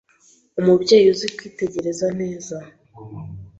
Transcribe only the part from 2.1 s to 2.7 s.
neza